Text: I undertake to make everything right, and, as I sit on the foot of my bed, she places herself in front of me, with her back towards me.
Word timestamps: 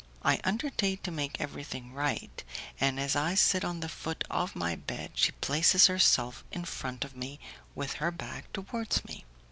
I 0.23 0.39
undertake 0.43 1.03
to 1.03 1.11
make 1.11 1.39
everything 1.39 1.93
right, 1.93 2.43
and, 2.79 2.99
as 2.99 3.15
I 3.15 3.35
sit 3.35 3.63
on 3.63 3.81
the 3.81 3.87
foot 3.87 4.23
of 4.31 4.55
my 4.55 4.73
bed, 4.75 5.11
she 5.13 5.31
places 5.33 5.85
herself 5.85 6.43
in 6.51 6.65
front 6.65 7.05
of 7.05 7.15
me, 7.15 7.39
with 7.75 7.93
her 8.01 8.09
back 8.09 8.51
towards 8.51 9.05
me. 9.05 9.25